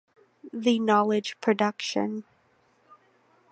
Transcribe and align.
The 0.51 0.79
knowledge 0.79 1.39
production. 1.41 2.23